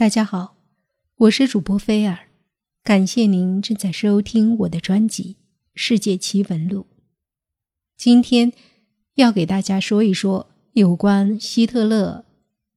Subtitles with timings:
[0.00, 0.56] 大家好，
[1.18, 2.20] 我是主播菲尔，
[2.82, 5.34] 感谢您正在收听我的专辑
[5.74, 6.86] 《世界奇闻录》。
[7.98, 8.50] 今天
[9.16, 12.24] 要给大家说一说有关希特勒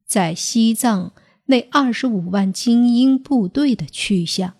[0.06, 1.14] 在西藏
[1.46, 4.56] 那二十五万精英部队的去向。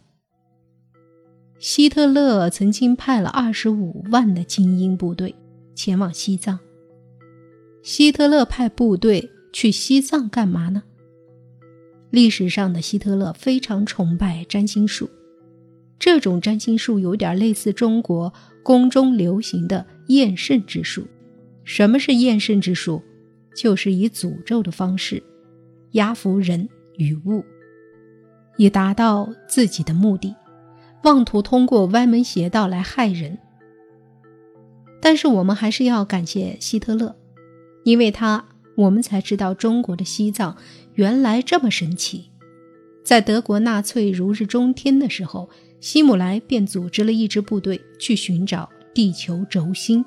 [1.60, 5.36] 希特勒曾经派了二十五万的精英部队
[5.76, 6.58] 前往西藏。
[7.82, 10.84] 希特勒派部队去西藏干嘛呢？
[12.14, 15.10] 历史上的希特勒非常崇拜占星术，
[15.98, 18.32] 这种占星术有点类似中国
[18.62, 21.08] 宫中流行的验肾之术。
[21.64, 23.02] 什么是验肾之术？
[23.56, 25.24] 就是以诅咒的方式
[25.94, 27.44] 压服人与物，
[28.58, 30.36] 以达到自己的目的，
[31.04, 33.40] 妄图通过歪门邪道来害人。
[35.02, 37.16] 但是我们还是要感谢希特勒，
[37.84, 38.46] 因为他。
[38.76, 40.58] 我们才知道中国的西藏
[40.96, 42.30] 原来这么神奇。
[43.04, 50.04] 在德国纳粹如日中天的时候，希姆莱便组织了一支部队去寻找地球轴心。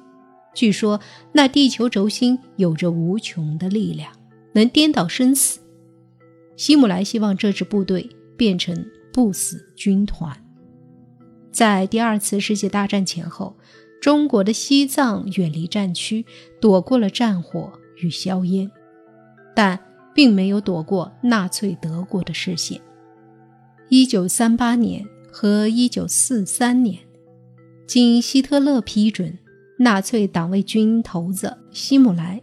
[0.54, 0.98] 据说
[1.32, 4.10] 那地球轴心有着无穷的力量，
[4.52, 5.60] 能颠倒生死。
[6.56, 10.34] 希姆莱希望这支部队变成不死军团。
[11.52, 13.58] 在第二次世界大战前后，
[14.00, 16.24] 中国的西藏远离战区，
[16.58, 17.78] 躲过了战火。
[18.02, 18.70] 与硝烟，
[19.54, 19.78] 但
[20.14, 22.80] 并没有躲过纳粹德国的视线。
[23.88, 26.98] 一九三八年和一九四三年，
[27.86, 29.38] 经希特勒批准，
[29.78, 32.42] 纳粹党卫军头子希姆莱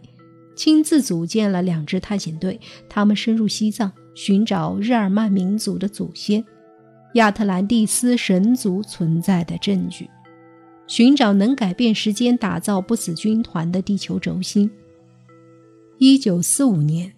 [0.56, 6.44] 亲自组建了两支探险队，他们深入西藏，寻找日耳曼民族的祖先
[7.14, 10.08] 亚特兰蒂斯神族存在的证据，
[10.86, 14.70] 寻找能改变时间、打造不死军团的地球轴心。
[15.98, 17.12] 一九四五年，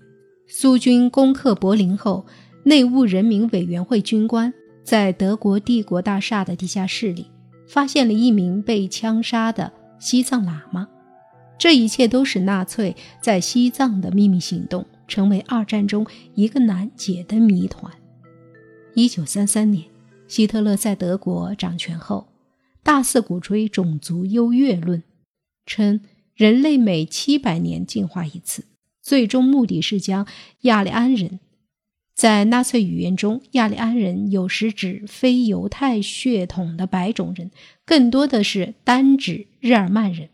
[0.47, 2.27] 苏军攻克柏林后，
[2.65, 4.53] 内务人民委员会军官
[4.85, 7.27] 在德国帝国大厦的地下室里
[7.67, 10.87] 发现了一名被枪杀的西藏喇嘛。
[11.59, 17.91] 这一切都使纳粹在西藏的秘密行动成为二战中一个难解的谜团。
[18.95, 19.87] 一九三三年，
[20.29, 22.29] 希特勒在德国掌权后，
[22.83, 25.03] 大肆鼓吹种族优越论，
[25.65, 25.99] 称。
[26.37, 28.67] 人类每七百年进化一次，
[29.01, 30.27] 最终目的是将
[30.61, 31.41] 亚利安人。
[32.15, 37.51] 在纳粹语言中，亚利安人有时指非犹太血统的白种人，
[37.87, 40.29] 更多的是单指日耳曼人。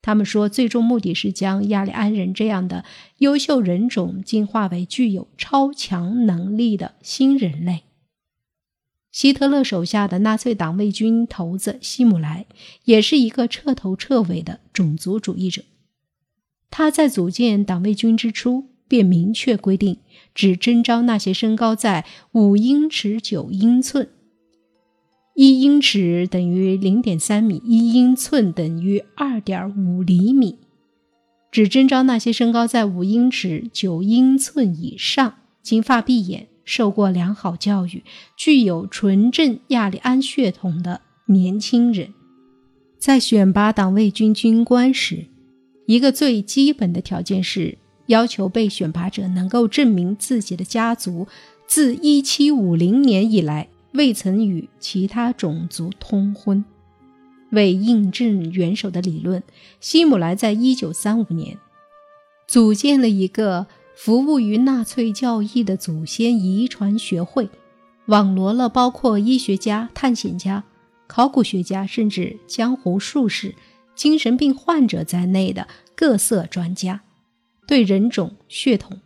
[0.00, 2.84] 他们说，最终目的是将亚利安人这样的
[3.18, 7.82] 优秀人种进化为具有超强能力的新人类。
[9.16, 12.44] 希特勒手下的纳粹党卫军头子希姆莱
[12.84, 15.62] 也是一个彻头彻尾的种族主义者。
[16.70, 20.00] 他在组建党卫军之初便明确规定，
[20.34, 24.10] 只征召那些身高在五英尺九英寸
[25.34, 30.58] （一英尺等于零点三米，一英寸等于二点五厘米），
[31.50, 36.48] 只征召那些身高在五英尺九英寸以上、金发碧眼。
[36.66, 38.02] 受过良好教育、
[38.36, 42.12] 具有纯正亚利安血统的年轻人，
[42.98, 45.26] 在选拔党卫军军官时，
[45.86, 51.28] 一个最基本的条件是要求被选拔者能够证明自己的家族
[51.68, 56.64] 自1750年以来未曾与其他种族通婚。
[57.50, 59.40] 为印证元首的理论，
[59.80, 61.56] 希姆莱在1935年
[62.48, 63.68] 组建了一个。
[63.96, 67.48] 服务于纳粹教义的祖先遗传学会，
[68.04, 70.62] 网罗了包括医学家、探险家、
[71.06, 73.54] 考古学家，甚至江湖术士、
[73.94, 77.00] 精神病患者在内的各色专家，
[77.66, 79.00] 对人种、血统、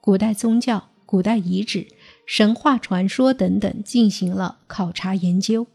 [0.00, 1.88] 古代宗教、古代遗址、
[2.24, 5.66] 神话传说等等进行了考察研究。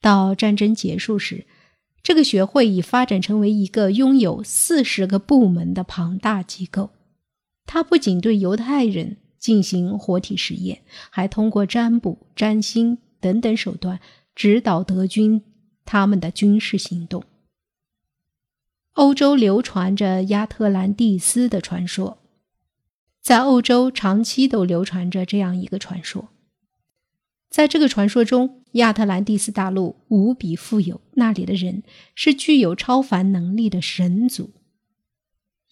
[0.00, 1.44] 到战争结束时，
[2.02, 6.90] 这个学会已发展成为一个拥有四十个部门的庞大机构。
[7.66, 14.00] 他不仅对犹太人进行活体实验，还通过占卜、占星等等手段
[14.34, 15.42] 指导德军
[15.84, 17.24] 他们的军事行动。
[18.94, 22.18] 欧洲流传着亚特兰蒂斯的传说，
[23.20, 26.30] 在欧洲长期都流传着这样一个传说：
[27.50, 31.82] 在这个传说中，亚特兰蒂斯大陆无比富有，那里的人
[32.14, 34.50] 是具有超凡能力的神族。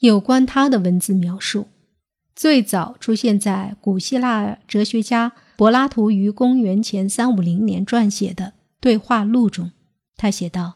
[0.01, 1.69] 有关他的文字描述。
[2.35, 9.71] 最早出现在古希腊哲学家柏拉图于公元前三五零年撰写的对话录中。
[10.17, 10.75] 他写道：“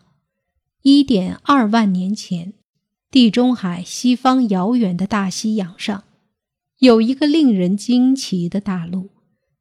[0.82, 2.54] 一点二万年前，
[3.10, 6.04] 地中海西方遥远的大西洋上，
[6.78, 9.10] 有一个令人惊奇的大陆，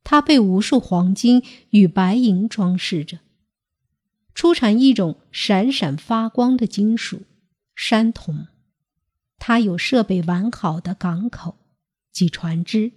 [0.03, 3.19] 它被无数黄金与白银装饰着，
[4.35, 7.23] 出产一种闪闪发光的金属——
[7.75, 8.47] 山铜。
[9.39, 11.55] 它有设备完好的港口
[12.17, 12.93] 及船只，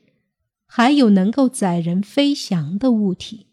[0.64, 3.49] 还有能够载人飞翔的物体。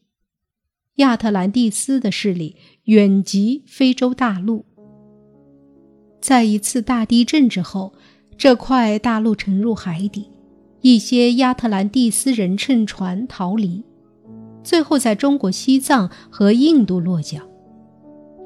[0.96, 2.56] 亚特兰蒂斯的势力
[2.86, 4.66] 远及非洲大陆。
[6.22, 7.92] 在一次大地震之后，
[8.38, 10.31] 这块大陆沉入海底，
[10.80, 13.84] 一些亚特兰蒂斯人乘船逃离，
[14.64, 17.42] 最后在中国西藏和印度落脚。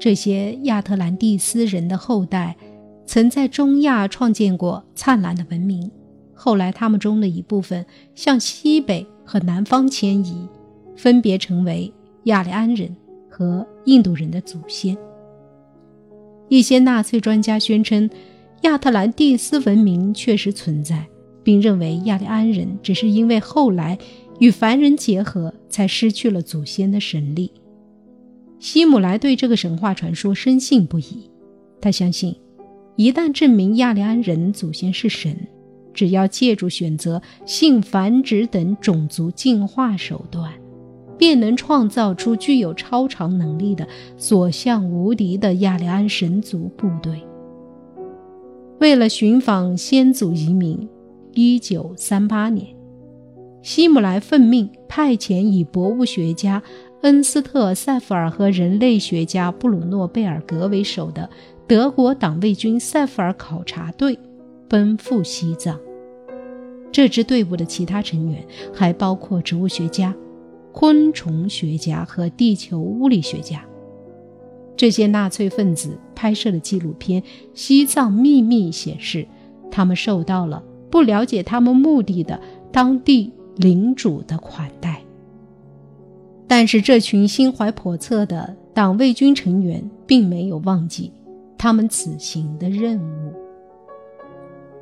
[0.00, 2.56] 这些亚特兰蒂斯人的后代
[3.06, 5.88] 曾在中亚创建过灿烂的文明，
[6.44, 7.86] 后来他们中的一部分
[8.16, 10.48] 向西北和南方迁移，
[10.96, 11.92] 分别成为。
[12.24, 12.96] 亚利安人
[13.30, 14.96] 和印度人的祖先。
[16.48, 18.10] 一些纳粹专家宣称，
[18.62, 21.06] 亚特兰蒂斯文明确实存在，
[21.44, 23.96] 并认为亚利安人只是因为后来
[24.40, 27.52] 与凡人结合，才失去了祖先的神力。
[28.58, 31.30] 希姆莱对这个神话传说深信不疑，
[31.80, 32.36] 他相信，
[32.96, 35.36] 一旦证明亚利安人祖先是神，
[35.92, 40.52] 只要借助选择性繁殖等种族进化手段。
[41.18, 43.86] 便能创造出具有超常能力的、
[44.16, 47.22] 所向无敌的亚利安神族部队。
[48.80, 50.88] 为了寻访先祖遗民
[51.34, 52.66] ，1938年，
[53.62, 56.60] 希姆莱奉命派遣以博物学家
[57.02, 61.30] 恩斯特·塞弗尔和人类学家布鲁诺·贝尔格为首的
[61.68, 64.18] 德国党卫军塞弗尔考察队
[64.72, 65.78] 奔赴西藏。
[66.90, 68.42] 这支队伍的其他成员
[68.72, 70.14] 还包括植物学家。
[70.72, 73.62] 昆虫学家和地球物理学家，
[74.74, 77.20] 这些纳粹分子拍摄的纪录片
[77.52, 79.26] 《西藏秘密》显示，
[79.70, 82.40] 他们受到了不了解他们目的的
[82.72, 85.02] 当地领主的款待。
[86.48, 91.12] 但是，这群心怀叵测的党卫军成员并没有忘记
[91.58, 93.41] 他们此行的任务。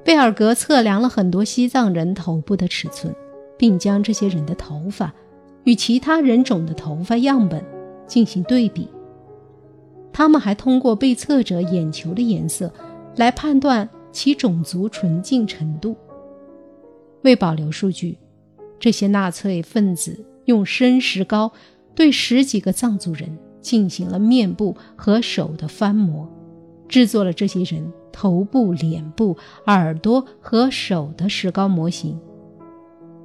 [0.05, 3.14] 贝尔格测量了很多西藏人头部的尺寸，
[3.58, 5.12] 并将这些人的头发。
[5.64, 7.62] 与其他人种的头发样本
[8.06, 8.88] 进行对比，
[10.11, 12.73] 他们还通过被测者眼球的颜色
[13.17, 15.94] 来判断其种族纯净程度。
[17.23, 18.17] 为保留数据，
[18.79, 21.52] 这些纳粹分子用生石膏
[21.94, 26.26] 对十几个藏族人进行了面部和手的翻模，
[26.90, 32.19] 制作了这些人头部、脸部、耳朵和手的石膏模型。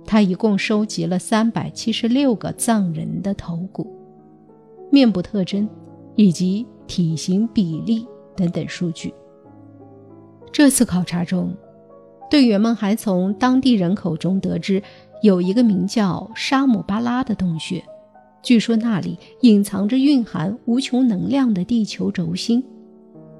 [0.06, 3.92] 他一共收集了三百七十六个藏人的头骨、
[4.92, 5.68] 面部特征
[6.16, 9.12] 以及体型比例等等数据。
[10.52, 11.52] 这次考察中，
[12.30, 14.84] 队员们还从当地人口中得知，
[15.24, 17.84] 有一个名叫沙姆巴拉的洞穴，
[18.44, 22.64] 据说那里隐藏着蕴含无穷能量的地球轴心，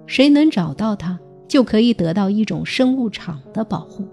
[0.08, 4.06] 谁能找到它，就可以得到一种生物场的保护，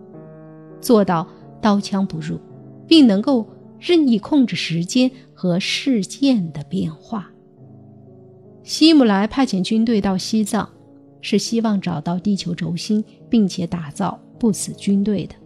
[0.81, 1.27] 做到。
[1.63, 2.41] 刀枪不入，
[2.89, 3.49] 并能够
[3.79, 7.31] 任意控制时间和事件的变化。
[8.65, 10.69] 希姆莱派遣军队到西藏，
[11.21, 15.37] 是希望找到地球轴心，并且打造不死军队的。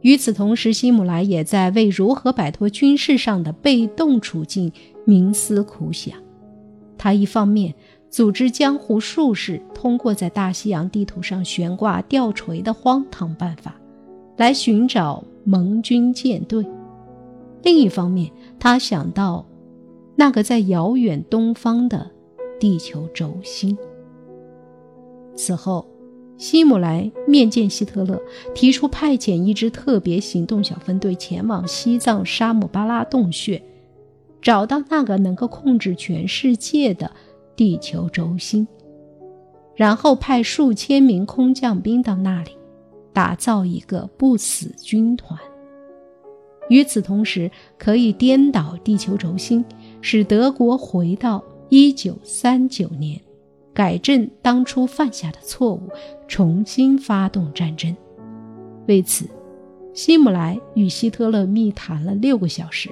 [0.00, 4.72] 与此同时，希姆莱也在为如何摆脱军事上的被动处境
[5.06, 6.16] 冥思苦想。
[6.96, 7.74] 他一方面
[8.14, 13.74] 组织江湖术士通过在大西洋地图上悬挂吊锤的荒唐办法。
[14.36, 16.64] 来寻找盟军舰队。
[17.64, 19.44] 另一方面，他想到
[20.14, 22.08] 那个在遥远东方的
[22.60, 23.76] 地球轴心。
[25.34, 25.84] 此后，
[26.38, 28.22] 希姆莱面见希特勒，
[28.54, 33.60] 提出派遣一支特别行动小分队前往西藏沙姆巴拉洞穴，
[34.40, 37.10] 找到那个能够控制全世界的
[37.56, 38.66] 地球轴心，
[39.74, 42.50] 然后派数千名空降兵到那里。
[43.12, 45.38] 打造一个不死军团。
[46.68, 49.64] 与此同时，可以颠倒地球轴心，
[50.00, 53.20] 使德国回到一九三九年，
[53.72, 55.82] 改正当初犯下的错误，
[56.26, 57.96] 重新发动战争。
[58.88, 59.26] 为此，
[59.92, 62.90] 希姆莱与希特勒密谈了六个小时，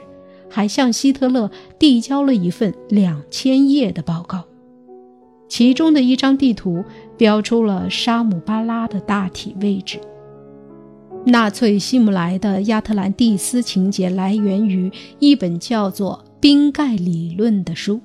[0.49, 1.51] 还向希特勒
[1.81, 4.45] 递交了一份两千页的报告，
[5.53, 6.83] 其中的一张地图
[7.19, 10.01] 标出了沙姆巴拉的大体位置。
[11.27, 18.01] 纳粹希姆莱的亚特兰蒂斯情节来源于一本叫做《冰盖理论》的书，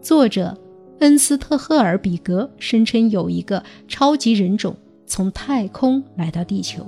[0.00, 0.56] 作者
[1.00, 6.86] 恩斯特赫尔比格声称有一个超级人种从太空来到地球，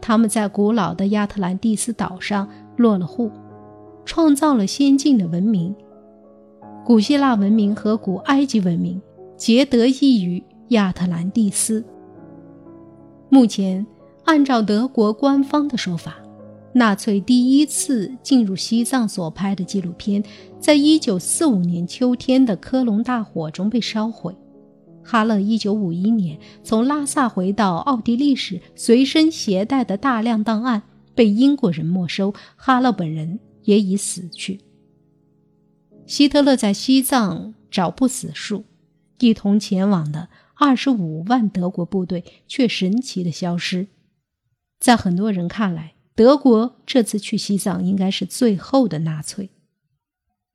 [0.00, 3.32] 他们在古老的亚特兰蒂斯岛上落了户，
[4.04, 5.74] 创造了先进的文明。
[6.86, 8.98] 古希腊文明和古埃及文明
[9.38, 11.84] 皆得益于亚特兰蒂斯。
[13.28, 13.86] 目前，
[14.24, 16.16] 按照德国官方的说法，
[16.72, 20.20] 纳粹第一次进入西藏所拍的纪录片，
[20.58, 24.34] 在一九四五年秋天的科隆大火中被烧毁。
[25.04, 30.82] 哈勒一九五一年从拉萨回到奥地利时，随身携带的大量档案
[31.14, 34.58] 被英国人没收，哈勒本人也已死去。
[36.06, 38.64] 希特勒在西藏找不死树，
[39.18, 43.88] 一同前往的二十五万德国部队却神奇的消失。
[44.78, 49.50] 在很多人看来，德国这次去西藏应该是最后的纳粹。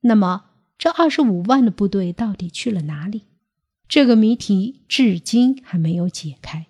[0.00, 3.22] 那么，这二十五万的部队到底去了哪里？
[3.86, 6.66] 这个谜题至今还没有解开。